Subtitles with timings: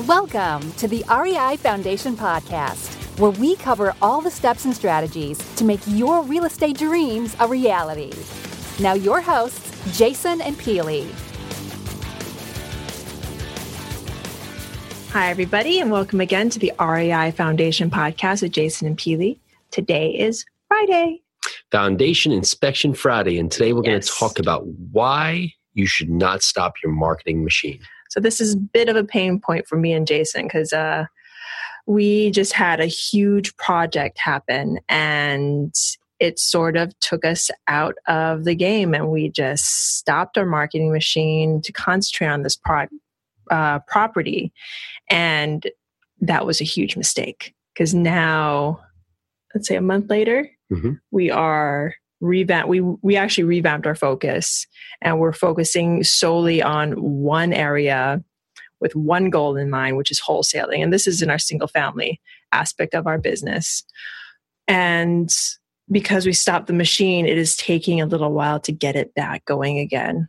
[0.00, 5.64] Welcome to the REI Foundation Podcast, where we cover all the steps and strategies to
[5.64, 8.12] make your real estate dreams a reality.
[8.80, 11.08] Now, your hosts, Jason and Peely.
[15.12, 19.38] Hi, everybody, and welcome again to the REI Foundation Podcast with Jason and Peely.
[19.70, 21.22] Today is Friday.
[21.70, 26.74] Foundation Inspection Friday, and today we're going to talk about why you should not stop
[26.82, 27.78] your marketing machine.
[28.10, 31.06] So this is a bit of a pain point for me and Jason because uh,
[31.86, 35.74] we just had a huge project happen and
[36.20, 40.92] it sort of took us out of the game and we just stopped our marketing
[40.92, 42.86] machine to concentrate on this pro-
[43.50, 44.52] uh, property
[45.10, 45.66] and
[46.20, 48.80] that was a huge mistake because now
[49.54, 50.98] let's say a month later Mhm.
[51.10, 54.66] we are revamp we we actually revamped our focus
[55.02, 58.22] and we're focusing solely on one area
[58.80, 60.82] with one goal in mind which is wholesaling.
[60.82, 62.20] And this is in our single family
[62.52, 63.82] aspect of our business.
[64.68, 65.34] And
[65.90, 69.44] because we stopped the machine it is taking a little while to get it back
[69.44, 70.28] going again.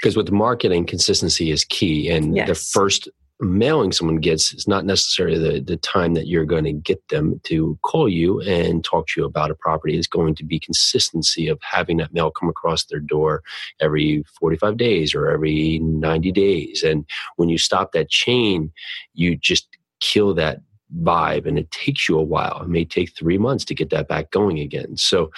[0.00, 2.08] Because with marketing, consistency is key.
[2.08, 3.08] And the first
[3.40, 7.40] mailing someone gets is not necessarily the, the time that you're going to get them
[7.44, 9.96] to call you and talk to you about a property.
[9.96, 13.42] It's going to be consistency of having that mail come across their door
[13.80, 16.82] every 45 days or every 90 days.
[16.82, 17.04] And
[17.36, 18.72] when you stop that chain,
[19.14, 19.68] you just
[20.00, 20.60] kill that
[21.02, 22.62] vibe and it takes you a while.
[22.62, 24.96] It may take three months to get that back going again.
[24.96, 25.30] So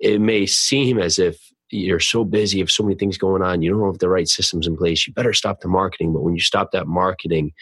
[0.00, 3.62] it may seem as if you're so busy, you have so many things going on,
[3.62, 6.12] you don't have the right systems in place, you better stop the marketing.
[6.12, 7.52] But when you stop that marketing,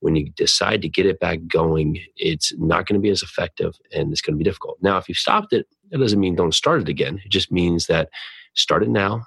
[0.00, 3.74] when you decide to get it back going, it's not going to be as effective
[3.92, 4.78] and it's going to be difficult.
[4.80, 7.20] Now, if you've stopped it, that doesn't mean don't start it again.
[7.24, 8.08] It just means that
[8.54, 9.24] start it now,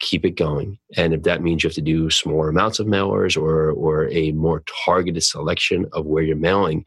[0.00, 0.78] keep it going.
[0.96, 4.32] And if that means you have to do smaller amounts of mailers or, or a
[4.32, 6.84] more targeted selection of where you're mailing,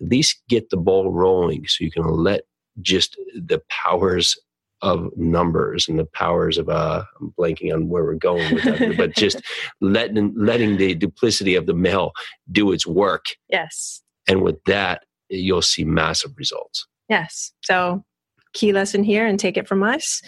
[0.00, 2.42] at least get the ball rolling so you can let
[2.80, 4.36] just the powers
[4.82, 8.96] of numbers and the powers of uh I'm blanking on where we're going with that,
[8.96, 9.40] but just
[9.80, 12.12] letting letting the duplicity of the mail
[12.50, 13.26] do its work.
[13.48, 16.86] yes And with that, you'll see massive results.
[17.08, 18.04] yes so
[18.52, 20.20] key lesson here and take it from us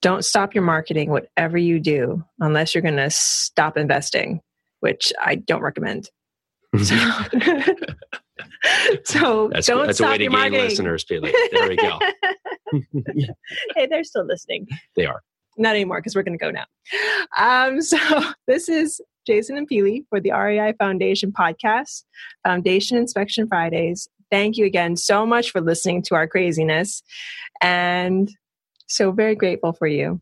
[0.00, 4.40] don't stop your marketing whatever you do unless you're going to stop investing
[4.80, 6.08] which i don't recommend
[6.82, 6.94] so,
[9.04, 11.04] so that's don't that's a stop way to your gain marketing listeners.
[11.08, 11.20] There
[11.68, 11.98] we go.
[13.76, 14.66] hey they're still listening
[14.96, 15.22] they are.
[15.56, 16.64] not anymore because we're going to go now.
[17.38, 17.98] Um, so
[18.46, 22.04] this is Jason and Peely for the REI Foundation podcast,
[22.44, 24.08] Foundation Inspection Fridays.
[24.30, 27.02] Thank you again so much for listening to our craziness,
[27.60, 28.30] and
[28.88, 30.20] so very grateful for you.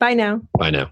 [0.00, 0.40] Bye now.
[0.58, 0.90] Bye now.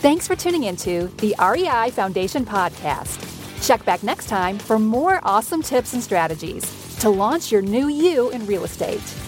[0.00, 3.28] Thanks for tuning into the REI Foundation Podcast.
[3.64, 8.30] Check back next time for more awesome tips and strategies to launch your new you
[8.30, 9.21] in real estate.